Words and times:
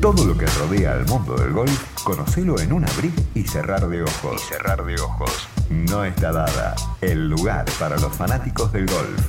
Todo 0.00 0.24
lo 0.24 0.34
que 0.34 0.46
rodea 0.46 0.92
al 0.92 1.04
mundo 1.04 1.34
del 1.34 1.52
golf, 1.52 2.02
conocelo 2.04 2.58
en 2.58 2.72
un 2.72 2.88
abrir 2.88 3.12
y 3.34 3.42
cerrar 3.42 3.86
de 3.86 4.02
ojos. 4.02 4.40
cerrar 4.48 4.82
de 4.82 4.94
ojos. 4.94 5.46
No 5.68 6.06
está 6.06 6.32
dada. 6.32 6.74
El 7.02 7.28
lugar 7.28 7.66
para 7.78 7.98
los 7.98 8.10
fanáticos 8.16 8.72
del 8.72 8.86
golf. 8.86 9.20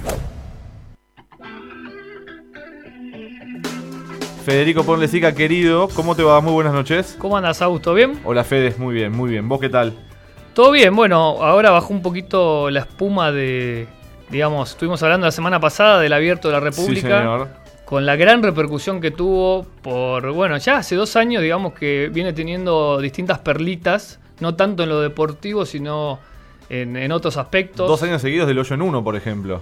Federico 4.46 4.86
Ponlecica, 4.86 5.36
querido, 5.36 5.90
¿cómo 5.90 6.16
te 6.16 6.24
va? 6.24 6.40
Muy 6.40 6.54
buenas 6.54 6.74
noches. 6.74 7.18
¿Cómo 7.20 7.36
andas, 7.36 7.62
Augusto? 7.62 7.94
¿Bien? 7.94 8.22
Hola, 8.24 8.46
Fede, 8.46 8.74
muy 8.78 8.96
bien, 8.96 9.12
muy 9.12 9.30
bien. 9.30 9.50
¿Vos 9.50 9.60
qué 9.60 9.68
tal? 9.68 9.94
Todo 10.54 10.72
bien, 10.72 10.96
bueno, 10.96 11.44
ahora 11.44 11.72
bajó 11.72 11.94
un 11.94 12.02
poquito 12.02 12.70
la 12.70 12.80
espuma 12.80 13.34
de, 13.34 13.88
digamos, 14.30 14.72
estuvimos 14.72 15.04
hablando 15.04 15.28
la 15.28 15.32
semana 15.32 15.60
pasada 15.60 16.00
del 16.00 16.14
abierto 16.14 16.48
de 16.48 16.54
la 16.54 16.62
República. 16.62 17.02
Sí, 17.02 17.14
señor. 17.18 17.61
Con 17.92 18.06
la 18.06 18.16
gran 18.16 18.42
repercusión 18.42 19.02
que 19.02 19.12
tuvo 19.12 19.66
por, 19.82 20.32
bueno, 20.32 20.56
ya 20.60 20.78
hace 20.78 20.96
dos 20.96 21.18
años, 21.18 21.44
digamos, 21.44 21.74
que 21.74 22.10
viene 22.10 22.32
teniendo 22.32 23.02
distintas 23.02 23.40
perlitas, 23.40 24.18
no 24.40 24.56
tanto 24.56 24.84
en 24.84 24.90
lo 24.90 25.02
deportivo, 25.02 25.66
sino 25.66 26.18
en, 26.70 26.96
en 26.96 27.12
otros 27.12 27.36
aspectos. 27.36 27.90
Dos 27.90 28.02
años 28.04 28.22
seguidos 28.22 28.48
del 28.48 28.60
hoyo 28.60 28.76
en 28.76 28.82
uno, 28.82 29.04
por 29.04 29.18
ejemplo. 29.18 29.62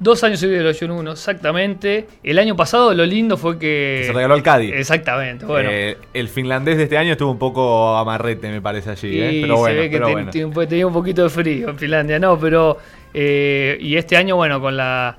Dos 0.00 0.24
años 0.24 0.40
seguidos 0.40 0.58
del 0.64 0.66
hoyo 0.74 0.84
en 0.86 0.90
uno, 0.90 1.12
exactamente. 1.12 2.08
El 2.24 2.40
año 2.40 2.56
pasado 2.56 2.92
lo 2.94 3.06
lindo 3.06 3.36
fue 3.36 3.60
que... 3.60 4.02
Se 4.06 4.12
regaló 4.12 4.34
al 4.34 4.42
Cádiz. 4.42 4.72
Exactamente, 4.74 5.44
bueno. 5.44 5.70
Eh, 5.72 5.98
el 6.14 6.28
finlandés 6.28 6.78
de 6.78 6.82
este 6.82 6.98
año 6.98 7.12
estuvo 7.12 7.30
un 7.30 7.38
poco 7.38 7.96
amarrete, 7.96 8.50
me 8.50 8.60
parece 8.60 8.90
allí. 8.90 9.08
Y 9.08 9.20
¿eh? 9.20 9.38
Pero 9.42 9.56
bueno, 9.56 9.74
se 9.76 9.80
ve 9.80 9.88
que 9.88 9.96
pero 9.98 10.06
ten- 10.06 10.14
bueno. 10.14 10.30
tiene 10.32 10.46
un- 10.48 10.66
tenía 10.68 10.86
un 10.88 10.92
poquito 10.92 11.22
de 11.22 11.28
frío 11.30 11.68
en 11.68 11.78
Finlandia, 11.78 12.18
no, 12.18 12.36
pero 12.40 12.76
eh, 13.14 13.78
y 13.80 13.94
este 13.94 14.16
año, 14.16 14.34
bueno, 14.34 14.60
con 14.60 14.76
la 14.76 15.16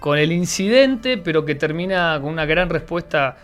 con 0.00 0.18
el 0.18 0.32
incidente, 0.32 1.16
pero 1.18 1.44
que 1.44 1.54
termina 1.54 2.18
con 2.20 2.32
una 2.32 2.46
gran 2.46 2.68
respuesta 2.70 3.36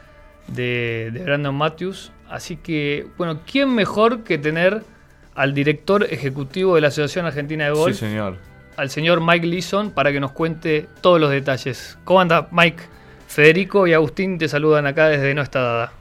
de, 0.49 1.11
de 1.13 1.23
Brandon 1.23 1.55
Matthews. 1.55 2.11
Así 2.29 2.57
que, 2.57 3.07
bueno, 3.17 3.41
¿quién 3.51 3.73
mejor 3.75 4.25
que 4.25 4.39
tener 4.39 4.83
al 5.35 5.55
director 5.55 6.03
ejecutivo 6.11 6.75
de 6.75 6.81
la 6.81 6.89
Asociación 6.89 7.27
Argentina 7.27 7.67
de 7.67 7.75
Sí, 7.75 7.79
Golf, 7.79 7.97
señor. 7.97 8.39
al 8.77 8.91
señor 8.91 9.21
Mike 9.21 9.47
Leeson, 9.47 9.91
para 9.93 10.11
que 10.11 10.19
nos 10.19 10.33
cuente 10.33 10.89
todos 11.03 11.21
los 11.21 11.31
detalles? 11.31 11.99
¿Cómo 12.05 12.21
anda, 12.21 12.49
Mike? 12.51 12.83
Federico 13.29 13.87
y 13.87 13.93
Agustín 13.93 14.39
te 14.39 14.49
saludan 14.49 14.87
acá 14.87 15.09
desde 15.09 15.35
No 15.35 15.43
Está 15.43 15.61
Dada. 15.61 15.93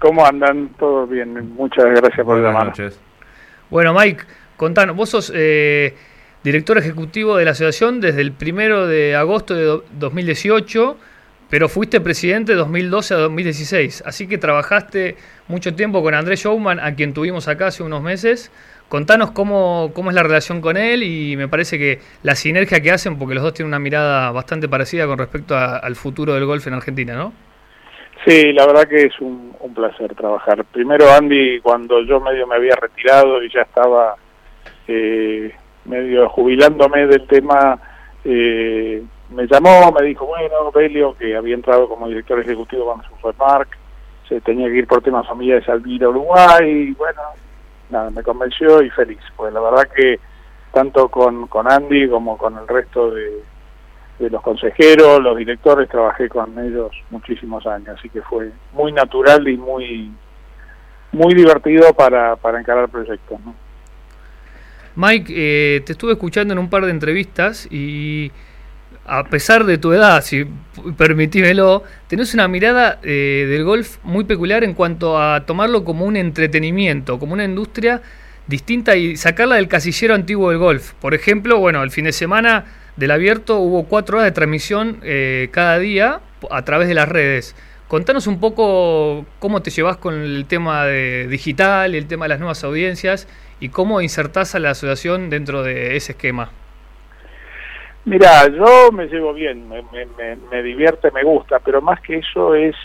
¿Cómo 0.00 0.24
andan? 0.24 0.68
Todo 0.78 1.06
bien. 1.06 1.52
Muchas 1.54 1.84
gracias 1.86 2.24
por 2.24 2.36
Buenas 2.36 2.52
llamar. 2.52 2.66
noches. 2.68 2.98
Bueno, 3.70 3.92
Mike, 3.92 4.24
contanos, 4.56 4.94
vos 4.94 5.08
sos 5.10 5.32
eh, 5.34 5.94
director 6.44 6.78
ejecutivo 6.78 7.36
de 7.36 7.44
la 7.46 7.50
asociación 7.52 8.00
desde 8.00 8.20
el 8.20 8.32
primero 8.32 8.86
de 8.86 9.16
agosto 9.16 9.54
de 9.54 9.64
do- 9.64 9.84
2018, 9.98 10.96
pero 11.50 11.68
fuiste 11.68 12.00
presidente 12.00 12.52
de 12.52 12.58
2012 12.58 13.14
a 13.14 13.16
2016, 13.18 14.02
así 14.06 14.26
que 14.28 14.38
trabajaste 14.38 15.16
mucho 15.48 15.74
tiempo 15.74 16.02
con 16.02 16.14
Andrés 16.14 16.42
Showman, 16.42 16.80
a 16.80 16.94
quien 16.94 17.12
tuvimos 17.14 17.48
acá 17.48 17.68
hace 17.68 17.82
unos 17.82 18.02
meses. 18.02 18.50
Contanos 18.88 19.30
cómo, 19.30 19.90
cómo 19.94 20.10
es 20.10 20.14
la 20.14 20.22
relación 20.22 20.60
con 20.60 20.76
él 20.76 21.02
y 21.02 21.36
me 21.36 21.48
parece 21.48 21.78
que 21.78 22.00
la 22.22 22.34
sinergia 22.34 22.80
que 22.80 22.90
hacen, 22.90 23.18
porque 23.18 23.34
los 23.34 23.42
dos 23.42 23.54
tienen 23.54 23.68
una 23.68 23.78
mirada 23.78 24.30
bastante 24.30 24.68
parecida 24.68 25.06
con 25.06 25.18
respecto 25.18 25.56
al 25.56 25.96
futuro 25.96 26.34
del 26.34 26.44
golf 26.44 26.66
en 26.66 26.74
Argentina, 26.74 27.14
¿no? 27.14 27.32
Sí, 28.26 28.52
la 28.52 28.66
verdad 28.66 28.86
que 28.88 29.04
es 29.06 29.20
un, 29.20 29.54
un 29.60 29.74
placer 29.74 30.14
trabajar. 30.14 30.64
Primero, 30.66 31.10
Andy, 31.10 31.60
cuando 31.60 32.02
yo 32.04 32.20
medio 32.20 32.46
me 32.46 32.56
había 32.56 32.74
retirado 32.76 33.42
y 33.42 33.50
ya 33.52 33.62
estaba 33.62 34.14
eh, 34.88 35.52
medio 35.84 36.28
jubilándome 36.28 37.06
del 37.06 37.26
tema, 37.26 37.78
eh, 38.24 39.02
me 39.30 39.46
llamó, 39.46 39.92
me 39.92 40.06
dijo, 40.06 40.26
bueno, 40.26 40.70
Belio, 40.72 41.14
que 41.14 41.36
había 41.36 41.54
entrado 41.54 41.88
como 41.88 42.08
director 42.08 42.40
ejecutivo 42.40 42.84
cuando 42.86 43.04
se 43.04 43.14
fue 43.20 43.32
Mark, 43.38 43.68
se 44.28 44.40
tenía 44.40 44.68
que 44.68 44.76
ir 44.76 44.86
por 44.86 45.02
temas 45.02 45.26
familiares 45.26 45.68
al 45.68 45.82
a 45.82 46.08
Uruguay, 46.08 46.70
y 46.70 46.92
bueno, 46.92 47.20
nada, 47.90 48.10
me 48.10 48.22
convenció 48.22 48.82
y 48.82 48.90
feliz. 48.90 49.20
Pues 49.36 49.52
la 49.52 49.60
verdad 49.60 49.88
que 49.94 50.18
tanto 50.72 51.08
con, 51.08 51.46
con 51.46 51.70
Andy 51.70 52.08
como 52.08 52.36
con 52.36 52.58
el 52.58 52.66
resto 52.66 53.10
de, 53.10 53.42
de 54.18 54.30
los 54.30 54.42
consejeros, 54.42 55.20
los 55.20 55.36
directores, 55.36 55.88
trabajé 55.88 56.28
con 56.28 56.58
ellos 56.58 56.90
muchísimos 57.10 57.66
años, 57.66 57.96
así 57.98 58.08
que 58.08 58.22
fue 58.22 58.50
muy 58.72 58.92
natural 58.92 59.46
y 59.48 59.56
muy 59.56 60.12
muy 61.12 61.32
divertido 61.32 61.94
para, 61.94 62.34
para 62.36 62.58
encarar 62.58 62.88
proyectos. 62.88 63.40
¿no? 63.40 63.54
Mike, 64.96 65.32
eh, 65.36 65.80
te 65.84 65.92
estuve 65.92 66.12
escuchando 66.12 66.52
en 66.52 66.58
un 66.58 66.70
par 66.70 66.84
de 66.84 66.90
entrevistas 66.90 67.66
y 67.70 68.30
a 69.06 69.24
pesar 69.24 69.64
de 69.64 69.76
tu 69.76 69.92
edad, 69.92 70.22
si 70.22 70.46
permitímelo, 70.96 71.82
tenés 72.08 72.32
una 72.32 72.48
mirada 72.48 73.00
eh, 73.02 73.46
del 73.48 73.64
golf 73.64 73.98
muy 74.02 74.24
peculiar 74.24 74.64
en 74.64 74.72
cuanto 74.74 75.20
a 75.20 75.44
tomarlo 75.44 75.84
como 75.84 76.06
un 76.06 76.16
entretenimiento, 76.16 77.18
como 77.18 77.34
una 77.34 77.44
industria 77.44 78.00
distinta 78.46 78.96
y 78.96 79.16
sacarla 79.16 79.56
del 79.56 79.68
casillero 79.68 80.14
antiguo 80.14 80.50
del 80.50 80.58
golf. 80.58 80.92
Por 80.94 81.14
ejemplo, 81.14 81.58
bueno, 81.58 81.82
el 81.82 81.90
fin 81.90 82.04
de 82.04 82.12
semana 82.12 82.64
del 82.96 83.10
abierto 83.10 83.58
hubo 83.58 83.84
cuatro 83.84 84.18
horas 84.18 84.28
de 84.28 84.32
transmisión 84.32 85.00
eh, 85.02 85.48
cada 85.50 85.78
día 85.78 86.20
a 86.50 86.62
través 86.62 86.88
de 86.88 86.94
las 86.94 87.08
redes. 87.08 87.54
Contanos 87.88 88.26
un 88.26 88.40
poco 88.40 89.26
cómo 89.38 89.60
te 89.60 89.70
llevas 89.70 89.98
con 89.98 90.14
el 90.14 90.46
tema 90.46 90.84
de 90.86 91.28
digital 91.28 91.94
el 91.94 92.06
tema 92.06 92.24
de 92.24 92.30
las 92.30 92.38
nuevas 92.38 92.64
audiencias 92.64 93.28
y 93.64 93.70
cómo 93.70 94.02
insertás 94.02 94.54
a 94.54 94.58
la 94.58 94.72
asociación 94.72 95.30
dentro 95.30 95.62
de 95.62 95.96
ese 95.96 96.12
esquema. 96.12 96.50
Mira, 98.04 98.46
yo 98.48 98.92
me 98.92 99.06
llevo 99.06 99.32
bien, 99.32 99.66
me, 99.66 99.82
me, 99.90 100.36
me, 100.50 100.62
divierte, 100.62 101.10
me 101.12 101.24
gusta, 101.24 101.60
pero 101.60 101.80
más 101.80 101.98
que 102.02 102.18
eso 102.18 102.54
es, 102.54 102.76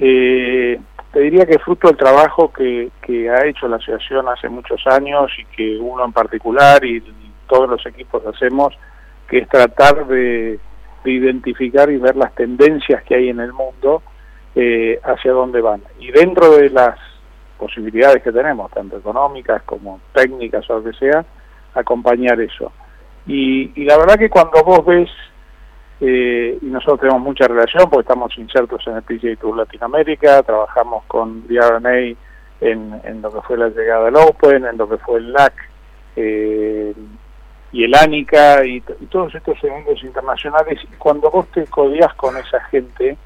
eh, 0.00 0.80
te 1.12 1.20
diría 1.20 1.46
que 1.46 1.60
fruto 1.60 1.86
del 1.86 1.96
trabajo 1.96 2.52
que, 2.52 2.90
ha 3.30 3.46
hecho 3.46 3.68
la 3.68 3.76
asociación 3.76 4.28
hace 4.28 4.48
muchos 4.48 4.84
años 4.88 5.30
y 5.38 5.44
que 5.44 5.76
uno 5.76 6.04
en 6.04 6.12
particular 6.12 6.84
y, 6.84 7.00
todos 7.48 7.70
los 7.70 7.86
equipos 7.86 8.24
hacemos, 8.26 8.76
que 9.28 9.38
es 9.38 9.48
tratar 9.48 10.06
de, 10.08 10.58
de 11.04 11.10
identificar 11.10 11.88
y 11.88 11.98
ver 11.98 12.16
las 12.16 12.34
tendencias 12.34 13.04
que 13.04 13.14
hay 13.14 13.28
en 13.28 13.38
el 13.38 13.52
mundo 13.52 14.02
eh, 14.56 14.98
hacia 15.04 15.30
dónde 15.30 15.60
van. 15.60 15.82
Y 16.00 16.10
dentro 16.10 16.56
de 16.56 16.70
las 16.70 16.98
posibilidades 17.60 18.22
que 18.22 18.32
tenemos, 18.32 18.70
tanto 18.72 18.96
económicas 18.96 19.62
como 19.64 20.00
técnicas 20.14 20.68
o 20.70 20.80
lo 20.80 20.84
que 20.84 20.96
sea, 20.96 21.24
acompañar 21.74 22.40
eso. 22.40 22.72
Y, 23.26 23.84
la 23.84 23.98
verdad 23.98 24.18
que 24.18 24.30
cuando 24.30 24.64
vos 24.64 24.84
ves, 24.86 25.10
eh, 26.00 26.58
y 26.60 26.66
nosotros 26.66 27.00
tenemos 27.00 27.20
mucha 27.20 27.46
relación 27.46 27.90
porque 27.90 28.08
estamos 28.08 28.36
insertos 28.38 28.82
en 28.86 28.96
el 28.96 29.02
PGA 29.02 29.36
Tour 29.36 29.58
Latinoamérica, 29.58 30.42
trabajamos 30.42 31.04
con 31.04 31.42
the 31.46 31.60
RNA 31.60 32.16
en, 32.62 33.00
en 33.04 33.22
lo 33.22 33.30
que 33.30 33.42
fue 33.42 33.58
la 33.58 33.68
llegada 33.68 34.06
del 34.06 34.16
Open, 34.16 34.64
en 34.64 34.78
lo 34.78 34.88
que 34.88 34.96
fue 34.96 35.18
el 35.18 35.32
LAC 35.32 35.52
eh, 36.16 36.94
y 37.72 37.84
el 37.84 37.94
ANICA 37.94 38.64
y 38.64 38.80
todos 39.10 39.34
estos 39.34 39.62
eventos 39.62 40.02
internacionales. 40.02 40.80
Y 40.82 40.96
cuando 40.96 41.30
vos 41.30 41.46
te 41.48 41.66
codias 41.66 42.12
con 42.14 42.36
esa 42.36 42.60
gente, 42.64 43.16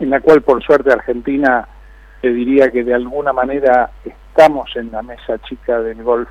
en 0.00 0.10
la 0.10 0.20
cual 0.20 0.42
por 0.42 0.62
suerte 0.62 0.92
Argentina 0.92 1.66
te 2.20 2.30
diría 2.30 2.70
que 2.70 2.84
de 2.84 2.94
alguna 2.94 3.32
manera 3.32 3.90
estamos 4.04 4.74
en 4.76 4.90
la 4.90 5.02
mesa 5.02 5.38
chica 5.38 5.80
del 5.80 6.02
golf 6.02 6.28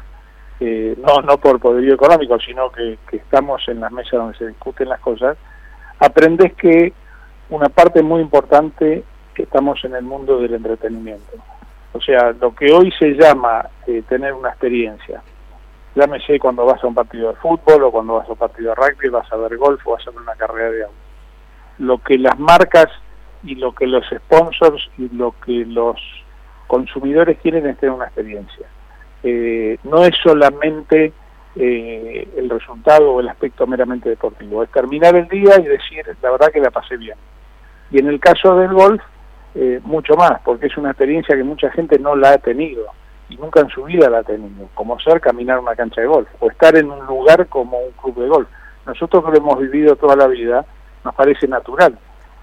eh, 0.59 0.97
no 0.97 1.21
no 1.21 1.37
por 1.37 1.59
poderío 1.59 1.93
económico, 1.93 2.39
sino 2.39 2.71
que, 2.71 2.97
que 3.09 3.17
estamos 3.17 3.61
en 3.67 3.79
las 3.79 3.91
mesas 3.91 4.13
donde 4.13 4.37
se 4.37 4.47
discuten 4.47 4.89
las 4.89 4.99
cosas, 4.99 5.37
aprendes 5.99 6.53
que 6.55 6.93
una 7.49 7.69
parte 7.69 8.01
muy 8.01 8.21
importante 8.21 9.03
que 9.35 9.43
estamos 9.43 9.83
en 9.85 9.95
el 9.95 10.03
mundo 10.03 10.39
del 10.39 10.55
entretenimiento. 10.55 11.37
O 11.93 12.01
sea, 12.01 12.31
lo 12.39 12.55
que 12.55 12.71
hoy 12.71 12.91
se 12.97 13.11
llama 13.11 13.67
eh, 13.85 14.03
tener 14.09 14.33
una 14.33 14.49
experiencia, 14.49 15.21
llámese 15.95 16.39
cuando 16.39 16.65
vas 16.65 16.83
a 16.83 16.87
un 16.87 16.95
partido 16.95 17.29
de 17.29 17.35
fútbol 17.35 17.83
o 17.83 17.91
cuando 17.91 18.15
vas 18.15 18.27
a 18.27 18.31
un 18.31 18.37
partido 18.37 18.69
de 18.69 18.75
rugby, 18.75 19.09
vas 19.09 19.31
a 19.31 19.37
ver 19.37 19.57
golf 19.57 19.85
o 19.85 19.91
vas 19.91 20.07
a 20.07 20.11
ver 20.11 20.19
una 20.21 20.35
carrera 20.35 20.71
de 20.71 20.83
auto. 20.83 20.95
Lo 21.79 21.99
que 21.99 22.17
las 22.17 22.37
marcas 22.39 22.87
y 23.43 23.55
lo 23.55 23.73
que 23.73 23.87
los 23.87 24.05
sponsors 24.07 24.89
y 24.97 25.09
lo 25.09 25.35
que 25.45 25.65
los 25.65 25.97
consumidores 26.67 27.37
quieren 27.39 27.65
es 27.67 27.77
tener 27.77 27.95
una 27.95 28.05
experiencia 28.05 28.67
eh, 29.23 29.77
no 29.83 30.03
es 30.03 30.15
solamente 30.21 31.11
eh, 31.55 32.27
el 32.37 32.49
resultado 32.49 33.13
o 33.13 33.19
el 33.19 33.29
aspecto 33.29 33.65
meramente 33.65 34.09
deportivo, 34.09 34.63
es 34.63 34.69
terminar 34.69 35.15
el 35.15 35.27
día 35.27 35.59
y 35.59 35.63
decir, 35.63 36.05
la 36.21 36.31
verdad 36.31 36.51
que 36.51 36.59
la 36.59 36.71
pasé 36.71 36.97
bien. 36.97 37.17
Y 37.91 37.99
en 37.99 38.07
el 38.07 38.19
caso 38.19 38.55
del 38.57 38.73
golf, 38.73 39.01
eh, 39.55 39.79
mucho 39.83 40.15
más, 40.15 40.39
porque 40.43 40.67
es 40.67 40.77
una 40.77 40.91
experiencia 40.91 41.35
que 41.35 41.43
mucha 41.43 41.71
gente 41.71 41.97
no 41.97 42.15
la 42.15 42.31
ha 42.31 42.37
tenido 42.37 42.85
y 43.29 43.37
nunca 43.37 43.61
en 43.61 43.69
su 43.69 43.83
vida 43.83 44.09
la 44.09 44.19
ha 44.19 44.23
tenido, 44.23 44.69
como 44.73 44.99
ser 44.99 45.19
caminar 45.19 45.59
una 45.59 45.75
cancha 45.75 46.01
de 46.01 46.07
golf 46.07 46.29
o 46.39 46.49
estar 46.49 46.77
en 46.77 46.91
un 46.91 47.05
lugar 47.05 47.47
como 47.47 47.77
un 47.79 47.91
club 47.93 48.21
de 48.21 48.29
golf. 48.29 48.47
Nosotros 48.85 49.23
lo 49.25 49.35
hemos 49.35 49.59
vivido 49.59 49.95
toda 49.95 50.15
la 50.15 50.27
vida, 50.27 50.65
nos 51.03 51.15
parece 51.15 51.47
natural, 51.47 51.97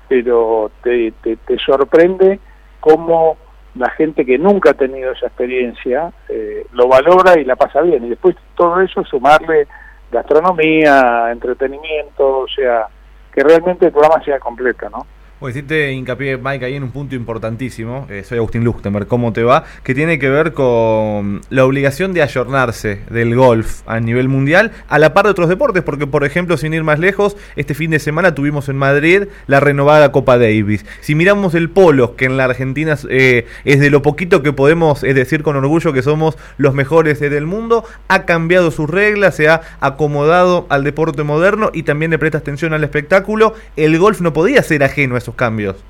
pero 0.09 0.71
te, 0.83 1.12
te, 1.23 1.37
te 1.37 1.59
sorprende 1.59 2.41
cómo 2.81 3.37
la 3.75 3.91
gente 3.91 4.25
que 4.25 4.39
nunca 4.39 4.71
ha 4.71 4.75
tenido 4.75 5.12
esa 5.12 5.27
experiencia 5.27 6.12
eh, 6.29 6.67
lo 6.73 6.89
valora 6.89 7.39
y 7.39 7.45
la 7.45 7.56
pasa 7.56 7.81
bien. 7.83 8.05
Y 8.05 8.11
después 8.11 8.37
todo 8.55 8.81
eso 8.81 9.05
sumarle 9.05 9.67
gastronomía, 10.12 11.31
entretenimiento, 11.33 12.41
o 12.41 12.49
sea, 12.49 12.87
que 13.33 13.43
realmente 13.43 13.87
el 13.87 13.93
programa 13.93 14.23
sea 14.25 14.39
completo, 14.39 14.89
¿no? 14.91 15.06
Pues 15.44 15.56
hiciste 15.56 15.93
hincapié, 15.93 16.38
Mike, 16.38 16.64
ahí 16.64 16.75
en 16.75 16.85
un 16.85 16.91
punto 16.91 17.14
importantísimo. 17.14 18.06
Eh, 18.08 18.25
soy 18.26 18.38
Agustín 18.38 18.64
Luchtenberg, 18.64 19.06
¿cómo 19.06 19.35
te 19.35 19.43
va? 19.43 19.64
Que 19.82 19.94
tiene 19.94 20.19
que 20.19 20.31
ver 20.31 20.55
con 20.55 21.43
la 21.50 21.67
obligación 21.67 22.14
de 22.14 22.23
ayornarse 22.23 23.00
del 23.11 23.37
golf 23.37 23.82
a 23.85 24.00
nivel 24.00 24.31
mundial 24.31 24.73
a 24.88 24.99
la 24.99 25.12
par 25.12 25.26
de 25.26 25.32
otros 25.32 25.50
deportes, 25.50 25.82
porque, 25.82 26.06
por 26.06 26.25
ejemplo, 26.25 26.56
sin 26.56 26.73
ir 26.73 26.82
más 26.82 26.99
lejos, 26.99 27.37
este 27.56 27.75
fin 27.75 27.91
de 27.91 27.99
semana 27.99 28.35
tuvimos 28.35 28.70
en 28.70 28.79
Madrid 28.79 29.25
la 29.46 29.61
renovada 29.61 30.12
Copa 30.12 30.38
Davis. 30.38 30.87
Si 31.02 31.14
miramos 31.14 31.55
el 31.55 31.69
polo, 31.69 32.17
que 32.17 32.25
en 32.25 32.38
la 32.38 32.44
Argentina 32.44 32.96
eh, 33.11 33.44
es 33.67 33.81
de 33.81 33.91
lo 33.91 34.00
poquito 34.00 34.43
que 34.43 34.55
podemos 34.55 35.02
decir 35.02 35.43
con 35.43 35.56
orgullo 35.56 35.93
que 35.93 36.00
somos 36.00 36.38
los 36.56 36.73
mejores 36.73 37.20
del 37.20 37.44
mundo, 37.44 37.85
ha 38.08 38.25
cambiado 38.25 38.70
sus 38.70 38.88
reglas, 38.88 39.37
se 39.37 39.50
ha 39.50 39.61
acomodado 39.81 40.64
al 40.70 40.85
deporte 40.85 41.23
moderno 41.23 41.70
y 41.75 41.82
también 41.82 42.12
le 42.12 42.19
presta 42.19 42.38
atención 42.38 42.73
al 42.73 42.82
espectáculo. 42.82 43.52
El 43.76 43.99
golf 43.99 44.23
no 44.23 44.32
podía 44.32 44.62
ser 44.62 44.82
ajeno 44.82 45.17
a 45.17 45.19
esos 45.19 45.34
cambios. 45.35 45.85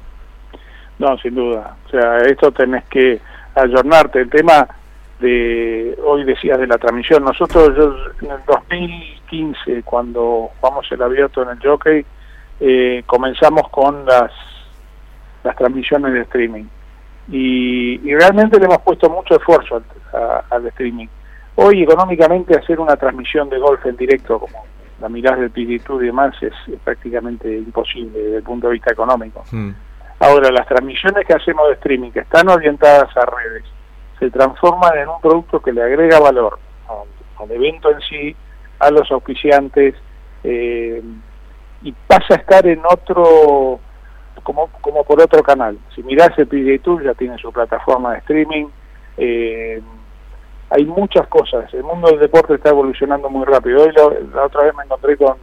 No, 0.98 1.16
sin 1.18 1.34
duda. 1.34 1.76
O 1.86 1.90
sea, 1.90 2.18
esto 2.18 2.52
tenés 2.52 2.84
que 2.84 3.20
ayornarte. 3.54 4.20
El 4.20 4.30
tema 4.30 4.66
de, 5.20 5.98
hoy 6.04 6.24
decías 6.24 6.58
de 6.58 6.66
la 6.66 6.78
transmisión, 6.78 7.24
nosotros 7.24 7.72
yo, 7.76 7.94
en 8.22 8.32
el 8.32 8.44
2015, 8.46 9.82
cuando 9.82 10.50
jugamos 10.60 10.90
el 10.92 11.02
abierto 11.02 11.42
en 11.42 11.50
el 11.50 11.58
jockey, 11.60 12.04
eh, 12.60 13.02
comenzamos 13.06 13.68
con 13.70 14.04
las, 14.04 14.30
las 15.42 15.56
transmisiones 15.56 16.12
de 16.12 16.20
streaming. 16.22 16.64
Y, 17.28 17.98
realmente 18.14 18.58
le 18.58 18.66
hemos 18.66 18.82
puesto 18.82 19.08
mucho 19.08 19.36
esfuerzo 19.36 19.82
al, 20.50 20.66
streaming. 20.66 21.06
Hoy 21.56 21.82
económicamente 21.82 22.56
hacer 22.58 22.78
una 22.80 22.96
transmisión 22.96 23.48
de 23.48 23.58
golf 23.58 23.84
en 23.86 23.96
directo, 23.96 24.38
como 24.38 24.64
la 25.00 25.08
mirada 25.08 25.36
del 25.36 25.50
PGT 25.50 25.90
y 26.02 26.06
demás, 26.06 26.34
es, 26.42 26.52
prácticamente 26.82 27.56
imposible 27.56 28.18
desde 28.18 28.36
el 28.38 28.42
punto 28.42 28.68
de 28.68 28.74
vista 28.74 28.92
económico. 28.92 29.44
Hmm. 29.50 29.72
Ahora, 30.20 30.50
las 30.50 30.66
transmisiones 30.66 31.26
que 31.26 31.34
hacemos 31.34 31.68
de 31.68 31.74
streaming, 31.74 32.10
que 32.10 32.20
están 32.20 32.48
orientadas 32.48 33.14
a 33.16 33.26
redes, 33.26 33.64
se 34.18 34.30
transforman 34.30 34.96
en 34.96 35.08
un 35.08 35.20
producto 35.20 35.60
que 35.60 35.72
le 35.72 35.82
agrega 35.82 36.20
valor 36.20 36.58
al, 36.88 37.50
evento 37.50 37.90
en 37.90 38.00
sí, 38.00 38.36
a 38.78 38.90
los 38.90 39.10
auspiciantes, 39.10 39.94
eh, 40.44 41.02
y 41.82 41.92
pasa 42.06 42.34
a 42.34 42.36
estar 42.36 42.66
en 42.66 42.80
otro, 42.88 43.80
como, 44.42 44.68
como 44.80 45.04
por 45.04 45.20
otro 45.20 45.42
canal. 45.42 45.78
Si 45.94 46.02
mirás 46.02 46.30
el 46.38 46.46
PGA 46.46 46.82
Tour, 46.82 47.02
ya 47.02 47.14
tiene 47.14 47.36
su 47.38 47.52
plataforma 47.52 48.12
de 48.12 48.18
streaming, 48.18 48.66
eh, 49.16 49.82
hay 50.70 50.84
muchas 50.84 51.26
cosas. 51.28 51.72
El 51.74 51.84
mundo 51.84 52.08
del 52.08 52.20
deporte 52.20 52.54
está 52.54 52.70
evolucionando 52.70 53.28
muy 53.28 53.44
rápido. 53.44 53.82
Hoy 53.82 53.92
la 54.32 54.44
otra 54.44 54.64
vez 54.64 54.74
me 54.74 54.84
encontré 54.84 55.16
con, 55.16 55.36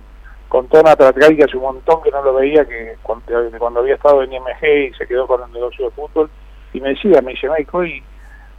con 0.47 0.67
Tona 0.67 0.95
Tratgai, 0.95 1.35
que 1.37 1.43
hace 1.43 1.57
un 1.57 1.63
montón 1.63 2.01
que 2.03 2.11
no 2.11 2.21
lo 2.21 2.33
veía, 2.33 2.65
que 2.65 2.95
cuando, 3.03 3.79
había 3.79 3.95
estado 3.95 4.23
en 4.23 4.33
IMG 4.33 4.89
y 4.89 4.93
se 4.95 5.07
quedó 5.07 5.27
con 5.27 5.41
el 5.43 5.51
negocio 5.53 5.85
de 5.85 5.91
fútbol, 5.91 6.29
y 6.73 6.81
me 6.81 6.89
decía, 6.89 7.21
me 7.21 7.31
dice, 7.31 7.49
Mike, 7.49 7.69
hoy 7.71 8.03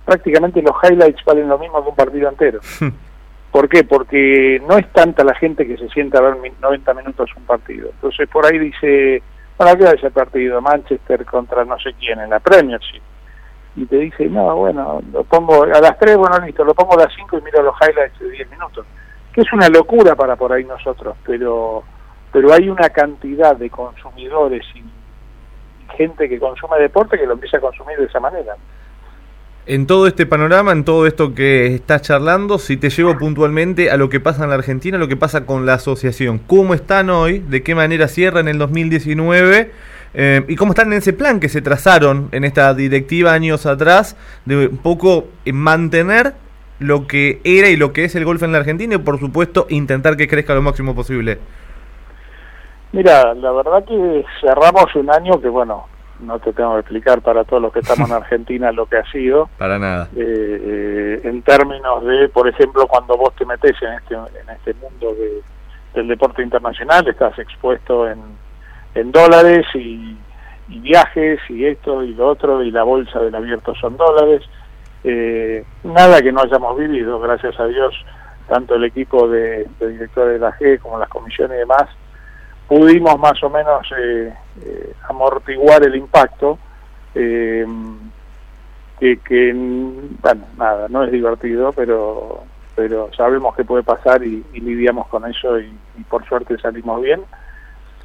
prácticamente 0.05 0.63
los 0.63 0.75
highlights 0.83 1.25
valen 1.25 1.49
lo 1.49 1.59
mismo 1.59 1.83
que 1.83 1.91
un 1.91 1.97
partido 1.97 2.29
entero. 2.29 2.61
¿Por 3.51 3.69
qué? 3.69 3.85
Porque 3.85 4.63
no 4.67 4.79
es 4.79 4.91
tanta 4.93 5.23
la 5.25 5.35
gente 5.35 5.67
que 5.67 5.77
se 5.77 5.89
sienta 5.91 6.19
a 6.19 6.23
ver 6.23 6.37
90 6.61 6.95
minutos 6.95 7.29
un 7.37 7.45
partido. 7.45 7.91
Entonces 7.91 8.27
por 8.29 8.47
ahí 8.47 8.59
dice, 8.59 9.23
¿para 9.59 9.77
qué 9.77 9.85
va 9.85 9.91
ese 9.91 10.11
partido? 10.11 10.63
Manchester 10.63 11.27
contra 11.27 11.63
no 11.67 11.79
sé 11.79 11.93
quién, 12.01 12.21
en 12.21 12.31
la 12.31 12.41
Premiership 12.41 13.03
y 13.75 13.87
te 13.87 13.97
dice, 13.97 14.27
no, 14.27 14.55
bueno, 14.57 15.01
lo 15.13 15.25
pongo 15.25 15.63
a 15.63 15.81
las 15.81 15.99
3, 15.99 16.17
bueno, 16.17 16.39
listo, 16.45 16.65
lo 16.65 16.75
pongo 16.75 16.95
a 16.99 17.05
las 17.05 17.15
5 17.15 17.39
y 17.39 17.43
miro 17.43 17.63
los 17.63 17.75
highlights 17.81 18.19
de 18.19 18.31
10 18.31 18.51
minutos. 18.51 18.87
Que 19.33 19.41
es 19.41 19.53
una 19.53 19.69
locura 19.69 20.15
para 20.15 20.37
por 20.37 20.53
ahí 20.53 20.65
nosotros, 20.65 21.17
pero, 21.25 21.83
pero 22.33 22.53
hay 22.53 22.69
una 22.69 22.91
cantidad 22.91 23.57
de 23.57 23.71
consumidores 23.71 24.65
y 24.75 24.83
gente 25.97 26.29
que 26.29 26.39
consume 26.39 26.79
deporte 26.79 27.19
que 27.19 27.27
lo 27.27 27.35
empieza 27.35 27.57
a 27.57 27.61
consumir 27.61 27.99
de 27.99 28.05
esa 28.05 28.21
manera. 28.21 28.57
En 29.65 29.87
todo 29.87 30.09
este 30.09 30.27
panorama, 30.27 30.73
en 30.73 30.85
todo 30.85 31.07
esto 31.07 31.35
que 31.35 31.67
estás 31.75 32.03
charlando, 32.03 32.59
si 32.59 32.77
te 32.77 32.91
llevo 32.91 33.17
puntualmente 33.17 33.91
a 33.91 33.97
lo 33.97 34.09
que 34.09 34.19
pasa 34.19 34.43
en 34.43 34.51
la 34.51 34.57
Argentina, 34.57 34.99
lo 34.99 35.07
que 35.07 35.17
pasa 35.17 35.47
con 35.47 35.67
la 35.67 35.75
asociación, 35.75 36.39
¿cómo 36.39 36.75
están 36.75 37.11
hoy? 37.11 37.39
¿De 37.39 37.63
qué 37.63 37.75
manera 37.77 38.09
cierran 38.09 38.49
el 38.49 38.59
2019? 38.59 39.71
Eh, 40.15 40.45
¿Y 40.49 40.57
cómo 40.57 40.73
están 40.73 40.93
en 40.93 40.99
ese 40.99 41.13
plan 41.13 41.41
que 41.41 41.49
se 41.49 41.63
trazaron 41.63 42.29
en 42.33 42.45
esta 42.45 42.75
directiva 42.75 43.33
años 43.33 43.65
atrás 43.67 44.17
de 44.45 44.67
un 44.67 44.79
poco 44.79 45.29
mantener 45.47 46.35
lo 46.79 47.07
que 47.07 47.41
era 47.45 47.69
y 47.69 47.77
lo 47.77 47.93
que 47.93 48.05
es 48.05 48.15
el 48.15 48.25
golf 48.25 48.43
en 48.43 48.53
la 48.53 48.59
Argentina 48.59 48.95
y 48.97 48.99
por 48.99 49.19
supuesto 49.19 49.67
intentar 49.71 50.17
que 50.17 50.29
crezca 50.29 50.55
lo 50.55 50.63
máximo 50.63 50.95
posible? 50.95 51.39
Mira, 52.93 53.33
la 53.35 53.53
verdad 53.53 53.85
que 53.85 54.25
cerramos 54.41 54.95
un 54.95 55.11
año 55.11 55.41
que 55.41 55.49
bueno, 55.49 55.87
no 56.21 56.39
te 56.39 56.53
tengo 56.53 56.75
que 56.75 56.81
explicar 56.81 57.23
para 57.23 57.45
todos 57.45 57.63
los 57.63 57.73
que 57.73 57.81
estamos 57.81 58.11
en 58.11 58.17
Argentina 58.23 58.71
lo 58.73 58.87
que 58.87 58.99
ha 58.99 59.11
sido. 59.11 59.49
Para 59.59 59.79
nada. 59.79 60.09
Eh, 60.15 60.21
eh, 60.21 61.21
en 61.25 61.43
términos 61.43 62.05
de, 62.05 62.29
por 62.29 62.49
ejemplo, 62.49 62.87
cuando 62.87 63.17
vos 63.17 63.35
te 63.37 63.47
metes 63.47 63.81
en 63.83 63.93
este, 63.95 64.15
en 64.15 64.51
este 64.51 64.75
mundo 64.75 65.15
de, 65.15 65.43
del 65.95 66.09
deporte 66.09 66.43
internacional, 66.43 67.07
estás 67.09 67.39
expuesto 67.39 68.09
en 68.09 68.21
en 68.95 69.13
dólares 69.13 69.67
y, 69.75 70.17
viajes 70.69 71.39
y 71.51 71.67
esto 71.67 72.03
y 72.03 72.15
lo 72.15 72.29
otro 72.29 72.63
y 72.63 72.71
la 72.71 72.83
bolsa 72.83 73.21
del 73.21 73.35
abierto 73.35 73.75
son 73.75 73.97
dólares. 73.97 74.43
Eh, 75.05 75.65
nada 75.85 76.23
que 76.23 76.33
no 76.33 76.41
hayamos 76.41 76.79
vivido, 76.79 77.21
gracias 77.21 77.59
a 77.61 77.67
Dios, 77.67 77.95
tanto 78.49 78.77
el 78.77 78.85
equipo 78.85 79.29
de, 79.29 79.67
directores 79.81 80.35
de 80.35 80.39
la 80.39 80.57
G 80.57 80.79
como 80.79 80.99
las 80.99 81.11
comisiones 81.11 81.57
y 81.57 81.61
demás, 81.61 81.89
pudimos 82.69 83.19
más 83.19 83.43
o 83.43 83.51
menos 83.51 83.87
eh, 83.99 84.33
eh, 84.63 84.95
amortiguar 85.09 85.85
el 85.85 85.97
impacto. 85.97 86.59
que, 87.13 87.67
que, 89.19 89.53
bueno, 89.53 90.45
nada, 90.57 90.87
no 90.89 91.05
es 91.05 91.13
divertido, 91.13 91.73
pero 91.73 92.45
pero 92.75 93.11
sabemos 93.15 93.55
que 93.55 93.65
puede 93.65 93.83
pasar 93.83 94.25
y, 94.25 94.43
lidiamos 94.55 95.07
con 95.09 95.29
eso 95.29 95.61
y 95.61 95.75
por 96.09 96.27
suerte 96.27 96.57
salimos 96.59 97.03
bien. 97.03 97.21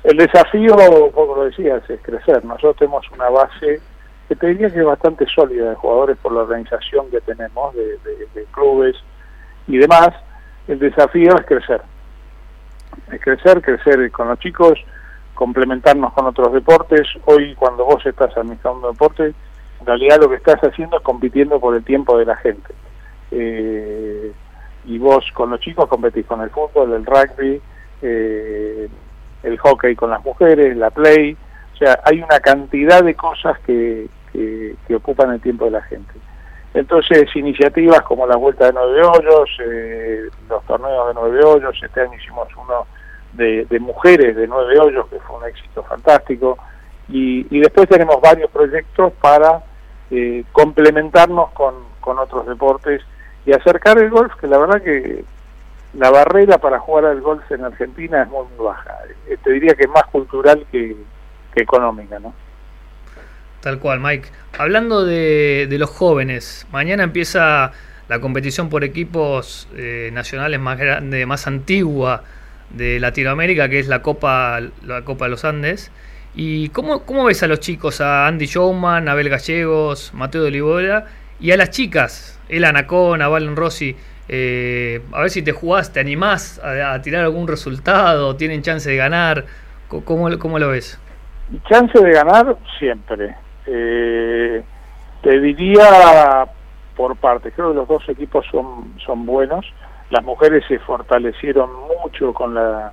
El 0.07 0.15
desafío, 0.15 0.73
como 1.13 1.35
lo 1.35 1.43
decías, 1.43 1.83
es 1.89 1.99
crecer. 2.01 2.45
Nosotros 2.45 2.77
tenemos 2.77 3.05
una 3.11 3.29
base 3.29 3.81
que 4.29 4.35
te 4.37 4.47
diría 4.47 4.69
que 4.69 4.79
es 4.79 4.85
bastante 4.85 5.25
sólida 5.27 5.71
de 5.71 5.75
jugadores 5.75 6.15
por 6.19 6.31
la 6.31 6.43
organización 6.43 7.11
que 7.11 7.19
tenemos 7.19 7.75
de, 7.75 8.45
clubes 8.51 8.95
y 9.67 9.75
demás. 9.75 10.11
El 10.69 10.79
desafío 10.79 11.35
es 11.35 11.45
crecer. 11.45 11.81
Es 13.11 13.19
crecer, 13.19 13.61
crecer 13.61 14.09
con 14.11 14.29
los 14.29 14.39
chicos, 14.39 14.79
complementarnos 15.33 16.13
con 16.13 16.25
otros 16.25 16.53
deportes. 16.53 17.05
Hoy 17.25 17.53
cuando 17.55 17.83
vos 17.83 18.05
estás 18.05 18.31
administrando 18.37 18.87
un 18.87 18.93
deporte, 18.93 19.33
en 19.81 19.85
realidad 19.85 20.21
lo 20.21 20.29
que 20.29 20.35
estás 20.35 20.61
haciendo 20.61 20.99
es 20.99 21.03
compitiendo 21.03 21.59
por 21.59 21.75
el 21.75 21.83
tiempo 21.83 22.17
de 22.17 22.25
la 22.25 22.37
gente. 22.37 22.73
Eh, 23.31 24.31
y 24.85 24.99
vos 24.99 25.25
con 25.33 25.49
los 25.49 25.59
chicos 25.59 25.89
competís 25.89 26.25
con 26.25 26.39
el 26.39 26.49
fútbol, 26.49 26.93
el 26.93 27.05
rugby, 27.05 27.61
eh, 28.01 28.87
el 29.43 29.57
hockey 29.57 29.95
con 29.95 30.09
las 30.09 30.23
mujeres, 30.23 30.75
la 30.77 30.89
play, 30.89 31.37
o 31.73 31.77
sea, 31.77 31.99
hay 32.03 32.21
una 32.21 32.39
cantidad 32.39 33.03
de 33.03 33.13
cosas 33.13 33.59
que, 33.59 34.07
que, 34.33 34.95
ocupan 34.95 35.31
el 35.31 35.41
tiempo 35.41 35.65
de 35.65 35.71
la 35.71 35.81
gente. 35.83 36.13
Entonces, 36.73 37.27
iniciativas 37.35 38.01
como 38.01 38.27
la 38.27 38.35
Vuelta 38.35 38.65
de 38.65 38.73
Nueve 38.73 39.01
Hoyos, 39.03 39.49
eh, 39.63 40.27
los 40.49 40.63
torneos 40.65 41.07
de 41.07 41.13
Nueve 41.13 41.43
Hoyos, 41.43 41.79
este 41.83 42.01
año 42.01 42.13
hicimos 42.15 42.47
uno 42.55 42.87
de, 43.33 43.65
mujeres 43.79 44.35
de 44.35 44.47
Nueve 44.47 44.79
Hoyos, 44.79 45.07
que 45.07 45.19
fue 45.19 45.37
un 45.37 45.45
éxito 45.45 45.83
fantástico, 45.83 46.57
y, 47.09 47.43
después 47.59 47.87
tenemos 47.87 48.19
varios 48.21 48.49
proyectos 48.51 49.13
para 49.21 49.63
eh, 50.11 50.43
complementarnos 50.51 51.51
con, 51.51 51.75
con 52.01 52.19
otros 52.19 52.47
deportes 52.47 53.01
y 53.45 53.53
acercar 53.53 53.97
el 53.99 54.09
golf, 54.09 54.33
que 54.35 54.47
la 54.47 54.57
verdad 54.57 54.81
que 54.81 55.23
la 55.93 56.11
barrera 56.11 56.57
para 56.57 56.79
jugar 56.79 57.05
al 57.05 57.21
golf 57.21 57.49
en 57.51 57.63
Argentina 57.63 58.23
es 58.23 58.29
muy, 58.29 58.45
baja. 58.57 58.95
Eh, 59.27 59.37
te 59.43 59.51
diría 59.51 59.73
que 59.75 59.83
es 59.83 59.89
más 59.89 60.05
cultural 60.05 60.65
que, 60.71 60.95
económica, 61.55 62.19
¿no? 62.19 62.33
Tal 63.61 63.79
cual, 63.79 63.99
Mike. 63.99 64.29
Hablando 64.59 65.03
de, 65.03 65.67
los 65.79 65.89
jóvenes, 65.89 66.67
mañana 66.71 67.03
empieza 67.03 67.71
la 68.07 68.19
competición 68.19 68.69
por 68.69 68.83
equipos 68.83 69.67
eh, 69.75 70.11
nacionales 70.13 70.59
más 70.59 70.77
grande, 70.77 71.25
más 71.25 71.47
antigua 71.47 72.23
de 72.69 72.99
Latinoamérica, 72.99 73.69
que 73.69 73.79
es 73.79 73.87
la 73.87 74.03
Copa, 74.03 74.59
la 74.83 75.01
Copa 75.03 75.25
de 75.25 75.31
los 75.31 75.45
Andes. 75.45 75.91
¿Y 76.35 76.69
cómo, 76.69 77.03
cómo 77.03 77.25
ves 77.25 77.41
a 77.41 77.47
los 77.47 77.59
chicos, 77.59 77.99
a 77.99 78.27
Andy 78.27 78.45
Showman, 78.45 79.09
Abel 79.09 79.29
Gallegos, 79.29 80.13
Mateo 80.13 80.43
de 80.43 80.49
Olivora, 80.49 81.05
y 81.39 81.51
a 81.51 81.57
las 81.57 81.71
chicas, 81.71 82.39
El 82.49 82.65
Anacona, 82.65 83.27
Valen 83.27 83.55
Rossi? 83.55 83.95
Eh, 84.29 85.01
a 85.13 85.21
ver 85.21 85.29
si 85.29 85.41
te 85.41 85.51
jugás, 85.51 85.93
te 85.93 85.99
animás 85.99 86.59
a, 86.59 87.01
tirar 87.01 87.23
algún 87.23 87.47
resultado, 87.47 88.35
tienen 88.35 88.61
chance 88.61 88.89
de 88.89 88.97
ganar. 88.97 89.45
¿Cómo, 89.87 90.29
cómo 90.37 90.59
lo 90.59 90.69
ves? 90.69 90.99
Chance 91.69 91.99
de 91.99 92.11
ganar 92.11 92.57
siempre. 92.77 93.35
Eh, 93.65 94.63
te 95.21 95.39
diría 95.39 96.45
por 96.95 97.15
parte, 97.15 97.51
creo 97.51 97.69
que 97.69 97.75
los 97.75 97.87
dos 97.87 98.09
equipos 98.09 98.45
son, 98.51 98.93
son 99.05 99.25
buenos. 99.25 99.65
Las 100.09 100.23
mujeres 100.23 100.63
se 100.67 100.79
fortalecieron 100.79 101.69
mucho 102.01 102.33
con 102.33 102.53
la, 102.53 102.91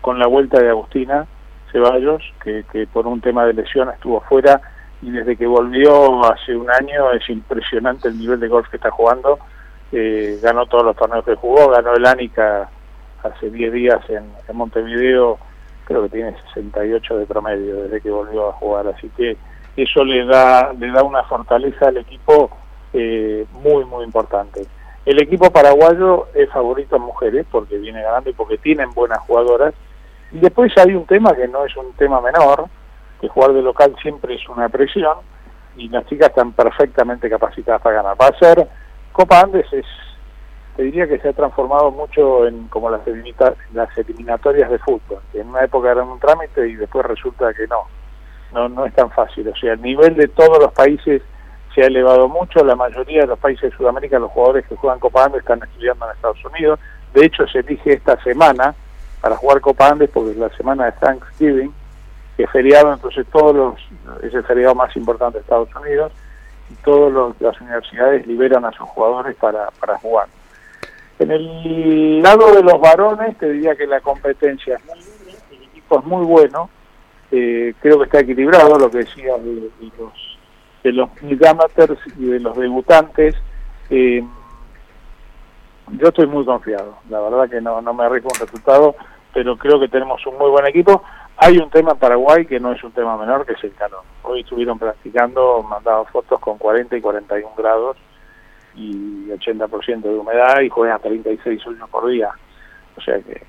con 0.00 0.18
la 0.18 0.26
vuelta 0.26 0.60
de 0.60 0.68
Agustina. 0.68 1.26
Ceballos, 1.72 2.22
que, 2.44 2.64
que 2.70 2.86
por 2.86 3.06
un 3.06 3.20
tema 3.20 3.44
de 3.44 3.54
lesión 3.54 3.88
estuvo 3.90 4.20
fuera 4.20 4.60
y 5.02 5.10
desde 5.10 5.36
que 5.36 5.46
volvió 5.46 6.24
hace 6.24 6.56
un 6.56 6.70
año 6.70 7.12
es 7.12 7.28
impresionante 7.28 8.08
el 8.08 8.18
nivel 8.18 8.40
de 8.40 8.48
golf 8.48 8.68
que 8.68 8.76
está 8.76 8.90
jugando. 8.90 9.38
Eh, 9.92 10.38
ganó 10.42 10.66
todos 10.66 10.84
los 10.84 10.96
torneos 10.96 11.24
que 11.24 11.36
jugó, 11.36 11.68
ganó 11.68 11.94
el 11.94 12.06
Ánica 12.06 12.68
hace 13.22 13.50
10 13.50 13.72
días 13.72 14.00
en, 14.08 14.24
Montevideo, 14.56 15.38
creo 15.84 16.02
que 16.02 16.08
tiene 16.08 16.36
68 16.54 17.18
de 17.18 17.26
promedio 17.26 17.82
desde 17.82 18.00
que 18.00 18.10
volvió 18.10 18.48
a 18.48 18.52
jugar, 18.54 18.88
así 18.88 19.08
que 19.16 19.36
eso 19.76 20.04
le 20.04 20.24
da, 20.24 20.72
le 20.72 20.90
da 20.90 21.02
una 21.02 21.22
fortaleza 21.24 21.88
al 21.88 21.98
equipo 21.98 22.50
eh, 22.92 23.46
muy, 23.52 23.84
muy 23.84 24.04
importante. 24.04 24.66
El 25.04 25.22
equipo 25.22 25.50
paraguayo 25.50 26.26
es 26.34 26.50
favorito 26.50 26.96
a 26.96 26.98
mujeres 26.98 27.46
porque 27.50 27.78
viene 27.78 28.02
ganando 28.02 28.30
y 28.30 28.32
porque 28.32 28.58
tienen 28.58 28.90
buenas 28.92 29.20
jugadoras. 29.20 29.72
Y 30.32 30.40
después 30.40 30.72
hay 30.78 30.94
un 30.94 31.06
tema 31.06 31.32
que 31.34 31.46
no 31.46 31.64
es 31.64 31.76
un 31.76 31.92
tema 31.92 32.20
menor, 32.20 32.66
que 33.20 33.28
jugar 33.28 33.52
de 33.52 33.62
local 33.62 33.94
siempre 34.02 34.34
es 34.34 34.48
una 34.48 34.68
presión 34.68 35.18
y 35.76 35.88
las 35.88 36.06
chicas 36.06 36.30
están 36.30 36.52
perfectamente 36.52 37.30
capacitadas 37.30 37.80
para 37.82 38.02
ganar. 38.02 38.16
Va 38.20 38.26
a 38.28 38.38
ser 38.38 38.66
Copa 39.16 39.40
Andes 39.40 39.64
es 39.72 39.86
te 40.76 40.82
diría 40.82 41.08
que 41.08 41.18
se 41.18 41.30
ha 41.30 41.32
transformado 41.32 41.90
mucho 41.90 42.46
en 42.46 42.68
como 42.68 42.90
las, 42.90 43.00
las 43.72 43.96
eliminatorias 43.96 44.70
de 44.70 44.78
fútbol, 44.78 45.20
que 45.32 45.40
en 45.40 45.48
una 45.48 45.64
época 45.64 45.90
eran 45.90 46.06
un 46.06 46.20
trámite 46.20 46.68
y 46.68 46.74
después 46.74 47.06
resulta 47.06 47.54
que 47.54 47.66
no, 47.66 48.68
no, 48.68 48.84
es 48.84 48.92
tan 48.92 49.10
fácil. 49.10 49.48
O 49.48 49.56
sea, 49.56 49.72
el 49.72 49.80
nivel 49.80 50.16
de 50.16 50.28
todos 50.28 50.58
los 50.58 50.70
países 50.74 51.22
se 51.74 51.82
ha 51.82 51.86
elevado 51.86 52.28
mucho, 52.28 52.62
la 52.62 52.76
mayoría 52.76 53.22
de 53.22 53.28
los 53.28 53.38
países 53.38 53.70
de 53.70 53.76
Sudamérica, 53.78 54.18
los 54.18 54.30
jugadores 54.32 54.66
que 54.66 54.76
juegan 54.76 54.98
Copa 54.98 55.24
Andes 55.24 55.40
están 55.40 55.62
estudiando 55.62 56.04
en 56.04 56.12
Estados 56.14 56.44
Unidos, 56.44 56.78
de 57.14 57.24
hecho 57.24 57.46
se 57.48 57.60
elige 57.60 57.94
esta 57.94 58.22
semana 58.22 58.74
para 59.22 59.36
jugar 59.36 59.62
Copa 59.62 59.88
Andes 59.88 60.10
porque 60.12 60.32
es 60.32 60.36
la 60.36 60.50
semana 60.50 60.84
de 60.84 60.92
Thanksgiving, 60.92 61.72
que 62.36 62.42
es 62.42 62.50
feriado, 62.50 62.92
entonces 62.92 63.26
todos 63.32 63.56
los, 63.56 64.22
es 64.22 64.34
el 64.34 64.44
feriado 64.44 64.74
más 64.74 64.94
importante 64.94 65.38
de 65.38 65.42
Estados 65.42 65.74
Unidos, 65.74 66.12
y 66.70 66.74
todas 66.84 67.34
las 67.40 67.60
universidades 67.60 68.26
liberan 68.26 68.64
a 68.64 68.72
sus 68.72 68.88
jugadores 68.88 69.36
para, 69.36 69.70
para 69.80 69.98
jugar. 69.98 70.28
En 71.18 71.30
el 71.30 72.22
lado 72.22 72.54
de 72.54 72.62
los 72.62 72.78
varones, 72.80 73.36
te 73.38 73.50
diría 73.50 73.74
que 73.74 73.86
la 73.86 74.00
competencia 74.00 74.76
es 74.76 74.84
muy 74.84 74.96
buena, 75.24 75.38
el 75.50 75.62
equipo 75.62 75.98
es 75.98 76.04
muy 76.04 76.26
bueno, 76.26 76.70
eh, 77.30 77.74
creo 77.80 77.98
que 77.98 78.04
está 78.04 78.20
equilibrado, 78.20 78.78
lo 78.78 78.90
que 78.90 78.98
decía 78.98 79.36
de, 79.38 79.70
los 79.98 80.12
de 80.82 80.92
los 80.92 81.08
amateurs 81.48 81.98
y 82.18 82.26
de 82.26 82.40
los 82.40 82.56
debutantes. 82.56 83.34
Eh, 83.90 84.22
yo 85.92 86.08
estoy 86.08 86.26
muy 86.26 86.44
confiado, 86.44 86.98
la 87.08 87.20
verdad 87.20 87.48
que 87.48 87.60
no, 87.60 87.80
no 87.80 87.94
me 87.94 88.04
arriesgo 88.04 88.28
un 88.34 88.40
resultado, 88.40 88.94
pero 89.32 89.56
creo 89.56 89.80
que 89.80 89.88
tenemos 89.88 90.24
un 90.26 90.36
muy 90.36 90.50
buen 90.50 90.66
equipo. 90.66 91.02
Hay 91.38 91.58
un 91.58 91.70
tema 91.70 91.92
en 91.92 91.98
Paraguay 91.98 92.46
que 92.46 92.58
no 92.58 92.72
es 92.72 92.82
un 92.82 92.92
tema 92.92 93.16
menor, 93.18 93.44
que 93.44 93.52
es 93.52 93.64
el 93.64 93.74
calor. 93.74 94.02
Hoy 94.22 94.40
estuvieron 94.40 94.78
practicando, 94.78 95.62
mandado 95.62 96.06
fotos 96.06 96.40
con 96.40 96.56
40 96.56 96.96
y 96.96 97.00
41 97.00 97.54
grados 97.56 97.96
y 98.74 99.28
80% 99.28 100.02
de 100.02 100.14
humedad 100.14 100.60
y 100.60 100.68
juegan 100.68 101.00
36 101.00 101.66
horas 101.66 101.88
por 101.90 102.08
día. 102.08 102.30
O 102.96 103.00
sea 103.00 103.18
que 103.20 103.42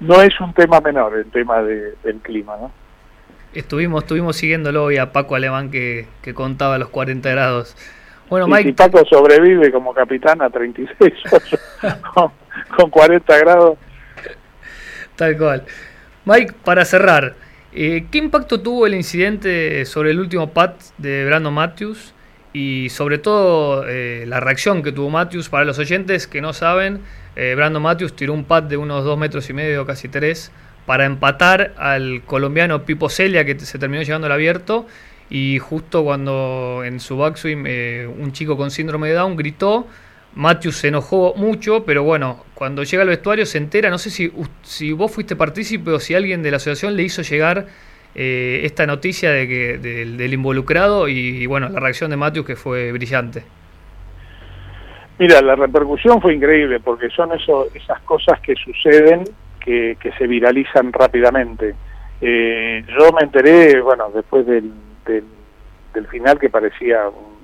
no 0.00 0.22
es 0.22 0.38
un 0.40 0.52
tema 0.54 0.80
menor 0.80 1.16
el 1.16 1.30
tema 1.30 1.62
del 1.62 2.20
clima, 2.22 2.56
¿no? 2.56 2.70
Estuvimos, 3.54 4.02
estuvimos 4.02 4.36
siguiéndolo 4.36 4.84
hoy 4.84 4.98
a 4.98 5.12
Paco 5.12 5.34
Alemán 5.34 5.70
que, 5.70 6.06
que 6.22 6.34
contaba 6.34 6.78
los 6.78 6.90
40 6.90 7.30
grados. 7.30 7.76
Bueno, 8.28 8.46
Mike. 8.46 8.74
Paco 8.74 9.02
sobrevive 9.06 9.72
como 9.72 9.94
capitán 9.94 10.42
a 10.42 10.50
36 10.50 11.14
con, 12.14 12.30
con 12.76 12.90
40 12.90 13.38
grados. 13.38 13.78
Tal 15.16 15.36
cual. 15.38 15.64
Mike, 16.28 16.56
para 16.62 16.84
cerrar, 16.84 17.36
eh, 17.72 18.04
¿qué 18.10 18.18
impacto 18.18 18.60
tuvo 18.60 18.86
el 18.86 18.92
incidente 18.92 19.86
sobre 19.86 20.10
el 20.10 20.20
último 20.20 20.50
pat 20.50 20.78
de 20.98 21.24
Brandon 21.24 21.54
Matthews? 21.54 22.12
y 22.52 22.88
sobre 22.88 23.18
todo 23.18 23.84
eh, 23.86 24.24
la 24.26 24.40
reacción 24.40 24.82
que 24.82 24.90
tuvo 24.90 25.10
Matthews 25.10 25.48
para 25.48 25.64
los 25.64 25.78
oyentes 25.78 26.26
que 26.26 26.40
no 26.40 26.52
saben, 26.52 27.00
eh, 27.36 27.54
Brandon 27.54 27.82
Matthews 27.82 28.14
tiró 28.14 28.34
un 28.34 28.44
pad 28.44 28.64
de 28.64 28.76
unos 28.76 29.04
dos 29.04 29.18
metros 29.18 29.48
y 29.48 29.52
medio, 29.54 29.86
casi 29.86 30.08
tres, 30.08 30.50
para 30.84 31.06
empatar 31.06 31.72
al 31.78 32.22
colombiano 32.26 32.84
Pipo 32.84 33.08
Celia 33.08 33.44
que 33.44 33.58
se 33.60 33.78
terminó 33.78 34.02
llevando 34.02 34.26
al 34.26 34.32
abierto 34.32 34.86
y 35.30 35.58
justo 35.58 36.04
cuando 36.04 36.82
en 36.84 37.00
su 37.00 37.16
backswing 37.16 37.64
eh, 37.66 38.06
un 38.18 38.32
chico 38.32 38.56
con 38.56 38.70
síndrome 38.70 39.08
de 39.08 39.14
Down 39.14 39.36
gritó, 39.36 39.86
Matthews 40.38 40.76
se 40.76 40.88
enojó 40.88 41.34
mucho, 41.34 41.84
pero 41.84 42.04
bueno, 42.04 42.44
cuando 42.54 42.84
llega 42.84 43.02
al 43.02 43.08
vestuario 43.08 43.44
se 43.44 43.58
entera, 43.58 43.90
no 43.90 43.98
sé 43.98 44.08
si, 44.08 44.32
si 44.62 44.92
vos 44.92 45.12
fuiste 45.12 45.34
partícipe 45.34 45.90
o 45.90 45.98
si 45.98 46.14
alguien 46.14 46.44
de 46.44 46.52
la 46.52 46.58
asociación 46.58 46.94
le 46.94 47.02
hizo 47.02 47.22
llegar 47.22 47.66
eh, 48.14 48.60
esta 48.62 48.86
noticia 48.86 49.32
de 49.32 49.48
que, 49.48 49.78
del 49.78 50.32
involucrado 50.32 51.08
y, 51.08 51.44
bueno, 51.46 51.68
la 51.68 51.80
reacción 51.80 52.10
de 52.10 52.16
Matthews 52.16 52.46
que 52.46 52.54
fue 52.54 52.92
brillante. 52.92 53.42
Mira, 55.18 55.42
la 55.42 55.56
repercusión 55.56 56.22
fue 56.22 56.34
increíble 56.34 56.78
porque 56.78 57.10
son 57.10 57.32
eso, 57.32 57.66
esas 57.74 58.00
cosas 58.02 58.40
que 58.40 58.54
suceden 58.54 59.24
que, 59.58 59.96
que 60.00 60.12
se 60.12 60.28
viralizan 60.28 60.92
rápidamente. 60.92 61.74
Eh, 62.20 62.84
yo 62.86 63.12
me 63.12 63.24
enteré, 63.24 63.80
bueno, 63.80 64.08
después 64.14 64.46
del, 64.46 64.70
del, 65.04 66.06
final 66.06 66.38
que 66.38 66.48
parecía 66.48 67.08
un, 67.08 67.37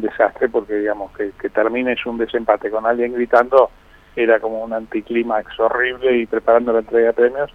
desastre 0.00 0.48
porque 0.48 0.74
digamos 0.74 1.12
que, 1.16 1.32
que 1.40 1.50
termines 1.50 2.04
un 2.06 2.18
desempate 2.18 2.70
con 2.70 2.86
alguien 2.86 3.12
gritando 3.12 3.70
era 4.14 4.38
como 4.40 4.62
un 4.62 4.72
anticlímax 4.72 5.58
horrible 5.58 6.18
y 6.18 6.26
preparando 6.26 6.72
la 6.72 6.80
entrega 6.80 7.08
de 7.08 7.12
premios 7.14 7.50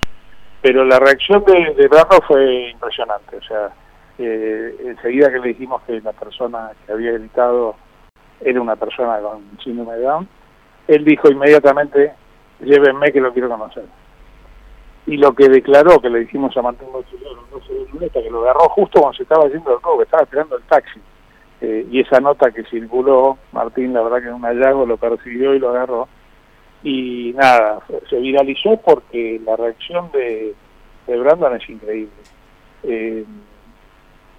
pero 0.62 0.84
la 0.84 1.00
reacción 1.00 1.44
de, 1.46 1.76
de 1.76 1.90
fue 2.28 2.72
impresionante, 2.72 3.38
o 3.38 3.42
sea, 3.44 3.70
eh, 4.18 4.76
enseguida 4.86 5.32
que 5.32 5.40
le 5.40 5.50
dijimos 5.50 5.82
que 5.84 6.02
la 6.02 6.14
persona 6.14 6.72
que 6.86 6.92
había 6.92 7.12
gritado 7.12 7.76
era 8.42 8.60
una 8.60 8.76
persona 8.76 9.20
con 9.20 9.44
síndrome 9.64 9.96
de 9.96 10.02
Down, 10.02 10.28
él 10.88 11.06
dijo 11.06 11.30
inmediatamente, 11.30 12.14
llévenme 12.60 13.12
que 13.12 13.22
lo 13.22 13.34
quiero 13.34 13.50
conocer. 13.50 13.86
Y 15.06 15.18
lo 15.18 15.34
que 15.34 15.48
declaró, 15.48 16.02
que 16.02 16.10
le 16.10 16.20
dijimos 16.20 16.56
a 16.58 16.62
Martín 16.62 16.90
no 16.92 18.10
que 18.10 18.30
lo 18.30 18.42
agarró 18.42 18.68
justo 18.70 19.00
cuando 19.00 19.16
se 19.16 19.24
estaba 19.24 19.48
yendo 19.48 19.76
el 19.76 19.82
robo, 19.82 20.02
estaba 20.02 20.24
esperando 20.24 20.58
el 20.58 20.64
taxi. 20.64 21.00
Eh, 21.62 21.88
y 21.90 22.02
esa 22.02 22.20
nota 22.20 22.52
que 22.52 22.64
circuló, 22.66 23.38
Martín, 23.52 23.94
la 23.94 24.04
verdad 24.04 24.22
que 24.22 24.28
en 24.28 24.36
un 24.36 24.44
hallazgo 24.44 24.86
lo 24.86 24.98
persiguió 24.98 25.56
y 25.56 25.60
lo 25.60 25.70
agarró 25.70 26.08
y 26.84 27.34
nada, 27.36 27.80
se 28.10 28.18
viralizó 28.18 28.78
porque 28.78 29.42
la 29.44 29.56
reacción 29.56 30.12
de, 30.12 30.54
de 31.08 31.18
Brandon 31.18 31.56
es 31.56 31.70
increíble. 31.70 32.12
Eh, 32.84 33.26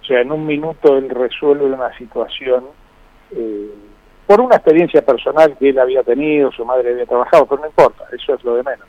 o 0.01 0.05
sea, 0.05 0.21
en 0.21 0.31
un 0.31 0.45
minuto 0.45 0.97
él 0.97 1.09
resuelve 1.09 1.65
una 1.65 1.95
situación 1.97 2.65
eh, 3.31 3.69
por 4.25 4.41
una 4.41 4.55
experiencia 4.55 5.01
personal 5.01 5.57
que 5.57 5.69
él 5.69 5.79
había 5.79 6.03
tenido, 6.03 6.51
su 6.51 6.63
madre 6.65 6.91
había 6.91 7.05
trabajado, 7.05 7.45
pero 7.45 7.61
no 7.61 7.67
importa, 7.67 8.05
eso 8.11 8.33
es 8.33 8.43
lo 8.43 8.55
de 8.55 8.63
menos. 8.63 8.87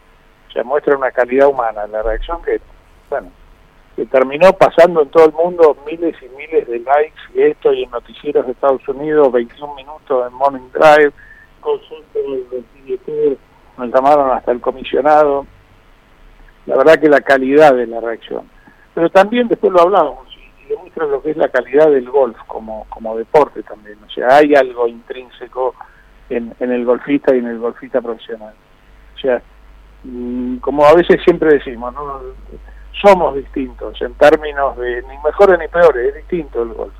O 0.48 0.52
sea, 0.52 0.64
muestra 0.64 0.96
una 0.96 1.10
calidad 1.10 1.48
humana 1.48 1.86
la 1.86 2.02
reacción 2.02 2.42
que, 2.42 2.60
bueno, 3.08 3.30
que 4.00 4.06
terminó 4.06 4.54
pasando 4.54 5.02
en 5.02 5.10
todo 5.10 5.26
el 5.26 5.32
mundo 5.32 5.76
miles 5.84 6.16
y 6.22 6.28
miles 6.34 6.66
de 6.66 6.78
likes 6.78 7.20
y 7.34 7.42
esto 7.42 7.70
y 7.70 7.82
en 7.82 7.90
noticieros 7.90 8.46
de 8.46 8.52
Estados 8.52 8.88
Unidos, 8.88 9.30
21 9.30 9.74
minutos 9.74 10.26
en 10.26 10.32
Morning 10.32 10.70
Drive, 10.72 11.12
consulta 11.60 12.18
del 12.18 13.38
nos 13.76 13.94
llamaron 13.94 14.30
hasta 14.30 14.52
el 14.52 14.60
comisionado. 14.62 15.46
La 16.64 16.78
verdad 16.78 16.98
que 16.98 17.10
la 17.10 17.20
calidad 17.20 17.74
de 17.74 17.86
la 17.86 18.00
reacción. 18.00 18.48
Pero 18.94 19.10
también 19.10 19.48
después 19.48 19.70
lo 19.70 19.82
hablamos 19.82 20.26
y 20.64 20.68
demuestra 20.70 21.04
lo 21.04 21.20
que 21.20 21.32
es 21.32 21.36
la 21.36 21.50
calidad 21.50 21.90
del 21.90 22.08
golf 22.08 22.38
como, 22.46 22.86
como 22.88 23.18
deporte 23.18 23.62
también. 23.64 23.98
O 24.02 24.08
sea, 24.08 24.38
hay 24.38 24.54
algo 24.54 24.88
intrínseco 24.88 25.74
en, 26.30 26.54
en 26.58 26.72
el 26.72 26.86
golfista 26.86 27.34
y 27.34 27.40
en 27.40 27.48
el 27.48 27.58
golfista 27.58 28.00
profesional. 28.00 28.54
O 29.14 29.18
sea, 29.18 29.42
mm, 30.04 30.56
como 30.56 30.86
a 30.86 30.94
veces 30.94 31.22
siempre 31.22 31.52
decimos, 31.52 31.92
¿no? 31.92 32.22
Somos 33.00 33.34
distintos 33.34 34.00
en 34.02 34.14
términos 34.14 34.76
de 34.76 35.02
ni 35.02 35.16
mejores 35.24 35.58
ni 35.58 35.68
peores, 35.68 36.08
es 36.08 36.14
distinto 36.16 36.62
el 36.62 36.74
golf 36.74 36.94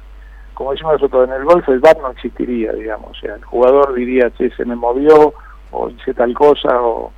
como 0.61 0.73
decimos 0.73 0.93
nosotros, 0.93 1.27
en 1.27 1.35
el 1.35 1.45
golf 1.45 1.67
el 1.71 1.81
bar 1.81 1.97
no 2.03 2.11
existiría, 2.11 2.71
digamos, 2.75 3.13
o 3.13 3.15
sea, 3.15 3.35
el 3.35 3.43
jugador 3.43 3.95
diría, 3.95 4.31
che, 4.37 4.51
se 4.51 4.67
me 4.67 4.77
movió, 4.77 5.33
o 5.71 5.89
hice 5.89 6.13
tal 6.13 6.35
cosa, 6.35 6.69
o, 6.83 7.11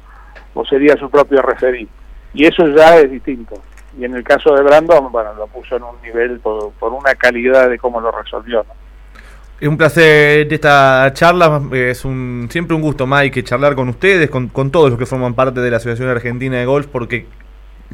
sería 0.70 0.96
su 0.96 1.10
propio 1.10 1.42
referir. 1.42 1.88
Y 2.34 2.46
eso 2.46 2.68
ya 2.68 3.00
es 3.00 3.10
distinto. 3.10 3.56
Y 3.98 4.04
en 4.04 4.14
el 4.14 4.22
caso 4.22 4.54
de 4.54 4.62
Brandon, 4.62 5.10
bueno, 5.10 5.34
lo 5.34 5.48
puso 5.48 5.74
en 5.74 5.82
un 5.82 6.00
nivel 6.02 6.38
por, 6.38 6.70
por 6.74 6.92
una 6.92 7.16
calidad 7.16 7.68
de 7.68 7.80
cómo 7.80 8.00
lo 8.00 8.12
resolvió, 8.12 8.64
Es 9.60 9.66
un 9.66 9.76
placer 9.76 10.46
de 10.46 10.54
esta 10.54 11.10
charla, 11.12 11.60
es 11.72 12.04
un 12.04 12.46
siempre 12.48 12.76
un 12.76 12.82
gusto, 12.82 13.08
Mike, 13.08 13.42
charlar 13.42 13.74
con 13.74 13.88
ustedes, 13.88 14.30
con, 14.30 14.50
con 14.50 14.70
todos 14.70 14.90
los 14.90 14.98
que 15.00 15.06
forman 15.06 15.34
parte 15.34 15.58
de 15.58 15.68
la 15.68 15.78
Asociación 15.78 16.08
Argentina 16.08 16.58
de 16.58 16.64
Golf, 16.64 16.86
porque 16.86 17.26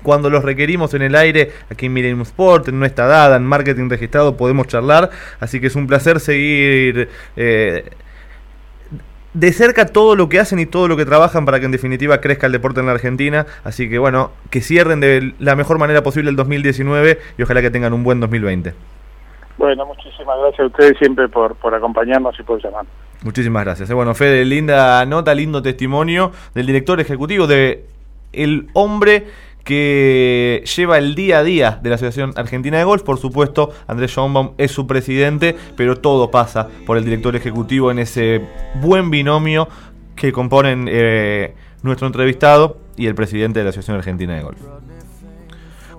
cuando 0.03 0.31
los 0.31 0.45
requerimos 0.45 0.95
en 0.95 1.03
el 1.03 1.15
aire, 1.15 1.53
aquí 1.71 1.87
en 1.87 1.93
Millennium 1.93 2.23
Sport, 2.23 2.69
en 2.69 2.79
nuestra 2.79 3.07
dada, 3.07 3.37
en 3.37 3.45
marketing 3.45 3.89
registrado, 3.89 4.37
podemos 4.37 4.67
charlar. 4.67 5.11
Así 5.41 5.61
que 5.61 5.69
es 5.69 5.77
un 5.77 5.87
placer 5.87 6.21
seguir 6.21 7.09
eh, 7.37 7.91
de 9.35 9.53
cerca 9.53 9.87
todo 9.87 10.17
lo 10.17 10.29
que 10.29 10.41
hacen 10.41 10.59
y 10.59 10.67
todo 10.67 10.89
lo 10.89 10.97
que 10.97 11.05
trabajan 11.05 11.45
para 11.45 11.61
que 11.61 11.67
en 11.67 11.73
definitiva 11.73 12.21
crezca 12.21 12.47
el 12.47 12.53
deporte 12.53 12.81
en 12.81 12.87
la 12.87 12.93
Argentina. 12.93 13.47
Así 13.65 13.89
que 13.89 13.99
bueno, 13.99 14.33
que 14.51 14.61
cierren 14.61 15.01
de 15.01 15.35
la 15.39 15.55
mejor 15.57 15.79
manera 15.79 16.03
posible 16.03 16.31
el 16.31 16.37
2019 16.37 17.19
y 17.37 17.43
ojalá 17.43 17.63
que 17.63 17.71
tengan 17.71 17.93
un 17.93 18.03
buen 18.03 18.21
2020. 18.21 18.75
Bueno, 19.59 19.87
muchísimas 19.87 20.39
gracias 20.39 20.61
a 20.61 20.67
ustedes 20.67 20.99
siempre 20.99 21.29
por, 21.29 21.57
por 21.57 21.75
acompañarnos 21.75 22.39
y 22.39 22.43
por 22.43 22.63
llamar. 22.63 22.87
Muchísimas 23.25 23.65
gracias. 23.65 23.91
Eh, 23.91 23.95
bueno, 23.95 24.15
Fede, 24.15 24.45
linda 24.45 25.05
nota, 25.05 25.35
lindo 25.35 25.61
testimonio 25.63 26.31
del 26.55 26.67
director 26.67 27.01
ejecutivo 27.01 27.47
de 27.47 27.85
el 28.33 28.69
hombre 28.75 29.27
que 29.69 30.65
lleva 30.77 30.97
el 30.97 31.15
día 31.15 31.41
a 31.41 31.45
día 31.45 31.79
de 31.83 31.91
la 31.91 31.97
Asociación 31.97 32.33
Argentina 32.37 32.79
de 32.79 32.85
Golf. 32.85 33.03
Por 33.03 33.19
supuesto, 33.19 33.71
Andrés 33.87 34.13
Schoenbaum 34.13 34.53
es 34.57 34.71
su 34.71 34.87
presidente, 34.87 35.55
pero 35.77 35.97
todo 35.97 36.31
pasa 36.31 36.69
por 36.87 36.97
el 36.97 37.05
director 37.05 37.37
ejecutivo 37.37 37.91
en 37.91 37.99
ese 37.99 38.41
buen 38.81 39.11
binomio 39.11 39.69
que 40.17 40.33
componen 40.33 40.89
eh, 40.91 41.55
nuestro 41.83 42.07
entrevistado 42.07 42.79
y 42.97 43.09
el 43.09 43.15
presidente 43.15 43.59
de 43.61 43.65
la 43.65 43.69
Asociación 43.69 43.99
Argentina 43.99 44.37
de 44.37 44.43
Golf. 44.43 44.59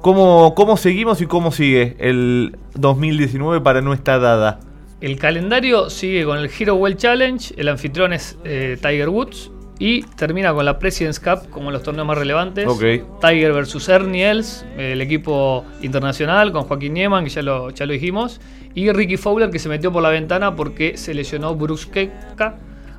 ¿Cómo, 0.01 0.55
¿Cómo 0.55 0.75
seguimos 0.75 1.21
y 1.21 1.27
cómo 1.27 1.51
sigue 1.51 1.95
el 1.99 2.57
2019 2.73 3.61
para 3.61 3.81
nuestra 3.81 4.17
dada? 4.17 4.61
El 4.99 5.19
calendario 5.19 5.91
sigue 5.91 6.25
con 6.25 6.39
el 6.39 6.49
Hero 6.49 6.73
World 6.73 6.97
Challenge, 6.97 7.53
el 7.55 7.67
anfitrión 7.67 8.13
es 8.13 8.35
eh, 8.45 8.79
Tiger 8.81 9.09
Woods, 9.09 9.51
y 9.79 10.03
termina 10.03 10.53
con 10.53 10.65
la 10.65 10.77
President's 10.77 11.19
Cup 11.19 11.49
como 11.49 11.71
los 11.71 11.81
torneos 11.81 12.05
más 12.05 12.17
relevantes. 12.17 12.67
Tiger 12.77 13.53
versus 13.53 13.87
Ernie 13.87 14.29
Els, 14.29 14.65
el 14.77 15.01
equipo 15.01 15.63
internacional 15.81 16.51
con 16.51 16.63
Joaquín 16.63 16.93
Nieman, 16.93 17.23
que 17.23 17.29
ya 17.29 17.41
lo, 17.41 17.69
ya 17.71 17.85
lo 17.85 17.93
dijimos. 17.93 18.41
Y 18.75 18.91
Ricky 18.91 19.17
Fowler, 19.17 19.49
que 19.49 19.57
se 19.57 19.69
metió 19.69 19.91
por 19.91 20.03
la 20.03 20.09
ventana 20.09 20.55
porque 20.55 20.97
se 20.97 21.13
lesionó 21.13 21.55
Bruce 21.55 21.89
Keka. 21.89 22.57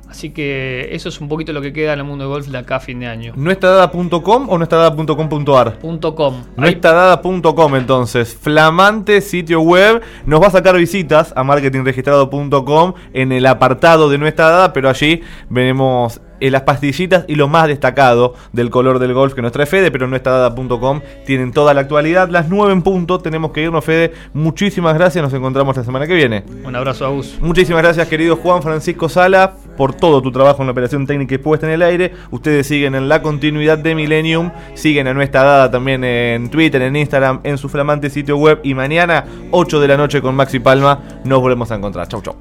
Así 0.09 0.31
que 0.31 0.89
eso 0.91 1.07
es 1.07 1.21
un 1.21 1.29
poquito 1.29 1.53
lo 1.53 1.61
que 1.61 1.71
queda 1.71 1.93
en 1.93 1.99
el 1.99 2.05
mundo 2.05 2.25
de 2.25 2.29
golf 2.29 2.47
de 2.47 2.57
acá 2.57 2.77
a 2.77 2.79
fin 2.81 2.99
de 2.99 3.07
año. 3.07 3.31
¿Nuestradada.com 3.37 4.49
o 4.49 4.57
nuestradada.com.ar? 4.57 5.79
.com. 6.13 6.43
Nuestradada.com 6.57 7.75
entonces, 7.77 8.35
flamante 8.35 9.21
sitio 9.21 9.61
web. 9.61 10.01
Nos 10.25 10.41
va 10.41 10.47
a 10.47 10.51
sacar 10.51 10.75
visitas 10.75 11.31
a 11.33 11.45
marketingregistrado.com 11.45 12.93
en 13.13 13.31
el 13.31 13.45
apartado 13.45 14.09
de 14.09 14.17
Nuestra 14.17 14.49
Dada, 14.49 14.73
pero 14.73 14.89
allí 14.89 15.21
veremos 15.49 16.19
las 16.49 16.63
pastillitas 16.63 17.25
y 17.27 17.35
lo 17.35 17.47
más 17.47 17.67
destacado 17.67 18.33
del 18.51 18.69
color 18.69 18.99
del 18.99 19.13
golf 19.13 19.33
que 19.33 19.41
nos 19.41 19.51
trae 19.51 19.65
Fede, 19.65 19.91
pero 19.91 20.05
en 20.05 20.11
nuestra 20.11 20.33
dada.com 20.33 21.01
tienen 21.25 21.51
toda 21.51 21.73
la 21.73 21.81
actualidad. 21.81 22.29
Las 22.29 22.49
9 22.49 22.73
en 22.73 22.81
punto, 22.81 23.19
tenemos 23.19 23.51
que 23.51 23.61
irnos, 23.61 23.85
Fede. 23.85 24.13
Muchísimas 24.33 24.95
gracias, 24.95 25.23
nos 25.23 25.33
encontramos 25.33 25.77
la 25.77 25.83
semana 25.83 26.07
que 26.07 26.13
viene. 26.13 26.43
Un 26.63 26.75
abrazo, 26.75 27.05
Agus. 27.05 27.37
Muchísimas 27.41 27.83
gracias, 27.83 28.07
querido 28.07 28.35
Juan 28.37 28.61
Francisco 28.61 29.09
Sala, 29.09 29.53
por 29.81 29.95
todo 29.95 30.21
tu 30.21 30.31
trabajo 30.31 30.61
en 30.61 30.67
la 30.67 30.73
operación 30.73 31.07
técnica 31.07 31.33
y 31.33 31.37
puesta 31.39 31.65
en 31.65 31.73
el 31.73 31.81
aire. 31.81 32.13
Ustedes 32.29 32.67
siguen 32.67 32.93
en 32.93 33.09
la 33.09 33.23
continuidad 33.23 33.79
de 33.79 33.95
Millennium, 33.95 34.51
siguen 34.75 35.07
a 35.07 35.13
nuestra 35.15 35.41
dada 35.41 35.71
también 35.71 36.03
en 36.03 36.51
Twitter, 36.51 36.83
en 36.83 36.95
Instagram, 36.95 37.39
en 37.43 37.57
su 37.57 37.67
flamante 37.67 38.11
sitio 38.11 38.37
web. 38.37 38.59
Y 38.61 38.75
mañana, 38.75 39.25
8 39.49 39.79
de 39.79 39.87
la 39.87 39.97
noche 39.97 40.21
con 40.21 40.35
Maxi 40.35 40.59
Palma, 40.59 40.99
nos 41.23 41.41
volvemos 41.41 41.71
a 41.71 41.77
encontrar. 41.77 42.07
Chau, 42.07 42.21
chau. 42.21 42.35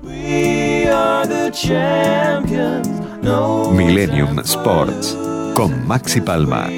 Millennium 3.72 4.38
Sports 4.40 5.16
con 5.54 5.88
Maxi 5.88 6.20
Palma. 6.20 6.68